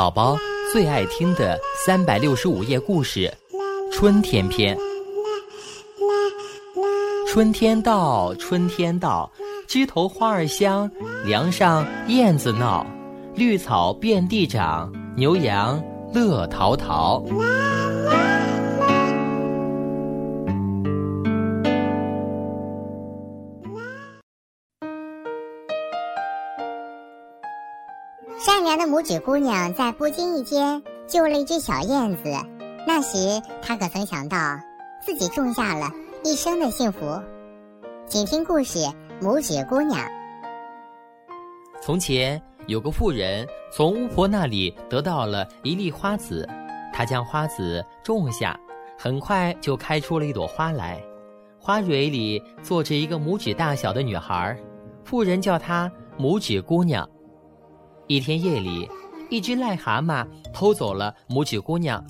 [0.00, 0.34] 宝宝
[0.72, 3.30] 最爱听的三百六十五页故事
[3.92, 4.74] 《春天篇》。
[7.28, 9.30] 春天到，春天到，
[9.68, 10.90] 枝头花儿香，
[11.22, 12.86] 梁上燕子闹，
[13.34, 15.78] 绿草遍地长，牛羊
[16.14, 17.22] 乐陶陶。
[28.52, 32.24] 善良的拇指姑娘在不经意间救了一只小燕子，
[32.84, 34.36] 那时她可曾想到
[35.00, 35.88] 自己种下了
[36.24, 36.98] 一生的幸福？
[38.08, 38.80] 请听故事
[39.22, 40.00] 《拇指姑娘》。
[41.80, 46.44] 从前有个妇人从巫婆那里得到了一粒花籽，
[46.92, 48.58] 她将花籽种下，
[48.98, 51.00] 很快就开出了一朵花来。
[51.56, 54.58] 花蕊里坐着一个拇指大小的女孩，
[55.04, 57.08] 妇人叫她拇指姑娘。
[58.10, 58.90] 一天夜里，
[59.28, 62.04] 一只癞蛤蟆偷走了拇指姑娘，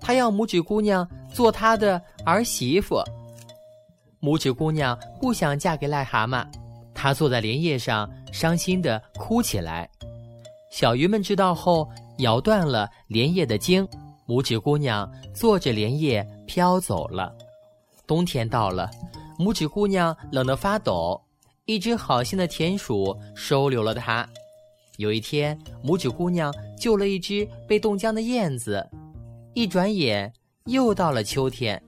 [0.00, 3.02] 他要拇指姑娘做他的儿媳妇。
[4.20, 6.46] 拇指姑娘不想嫁给癞蛤蟆，
[6.94, 9.90] 她坐在莲叶上，伤心地哭起来。
[10.70, 13.84] 小鱼们知道后，咬断了莲叶的茎，
[14.28, 17.34] 拇指姑娘坐着莲叶飘走了。
[18.06, 18.88] 冬天到了，
[19.36, 21.20] 拇指姑娘冷得发抖，
[21.64, 24.24] 一只好心的田鼠收留了她。
[25.00, 28.86] 有一天，拇指姑娘救了一只被冻僵的燕子。
[29.54, 30.30] 一转眼，
[30.66, 31.82] 又到了秋天，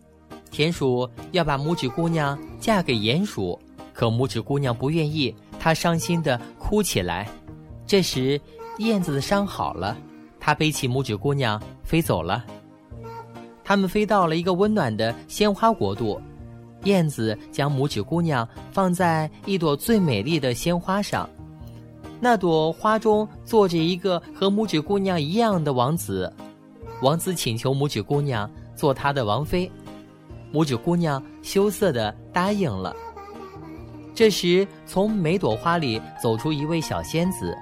[0.51, 3.61] 田鼠要把拇指姑娘嫁给鼹鼠，
[3.93, 7.29] 可拇指姑娘不愿意，她伤心地哭起来。
[7.87, 8.41] 这时，
[8.79, 9.95] 燕子的伤好了，
[10.41, 12.43] 它背起拇指姑娘飞走了。
[13.63, 16.19] 他们飞到了一个温暖的鲜花国度，
[16.85, 21.29] 燕子将拇指姑娘放在一朵最美丽的鲜花上。
[22.25, 26.33] 那朵花中坐着一个和拇指姑娘一样的王子，
[27.01, 29.69] 王子请求拇指姑娘做他的王妃，
[30.53, 32.94] 拇指姑娘羞涩地答应了。
[34.15, 37.59] 这时，从每朵花里走出一位小仙子，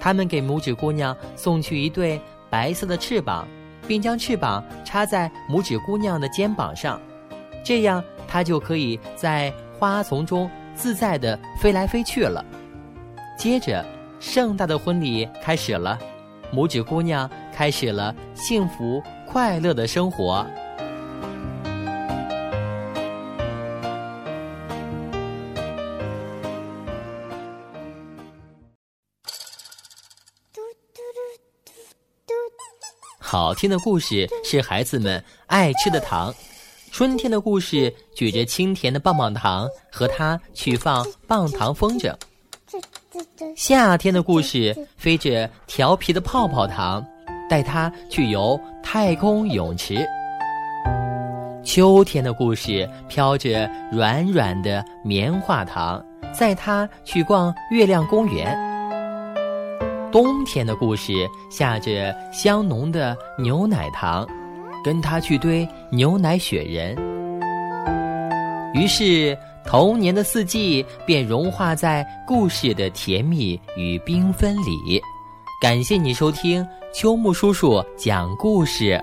[0.00, 2.20] 他们给拇指姑娘送去一对
[2.50, 3.46] 白色的翅膀，
[3.86, 7.00] 并将翅膀插在拇指姑娘的肩膀上，
[7.64, 12.44] 这样她就可以在花丛中自在地飞来飞去了。
[13.36, 13.84] 接着，
[14.20, 15.98] 盛大的婚礼开始了，
[16.52, 20.46] 拇指姑娘开始了幸福快乐的生活。
[33.18, 36.32] 好听的故事是孩子们爱吃的糖，
[36.92, 42.14] 春天的故事举着清甜的棒棒糖，和他去放棒糖风筝。
[43.56, 47.04] 夏天的故事，飞着调皮的泡泡糖，
[47.48, 50.06] 带他去游太空泳池。
[51.62, 58.56] 秋天的故事，飘着软软的棉花糖，载他去逛月亮公园。
[60.10, 61.12] 冬天的故事，
[61.50, 64.26] 下着香浓的牛奶糖，
[64.84, 66.96] 跟他去堆牛奶雪人。
[68.74, 69.36] 于是。
[69.64, 75.00] 童年的四季便融化在故事的甜蜜与缤纷里。
[75.60, 79.00] 感谢你收听秋木叔叔讲故事。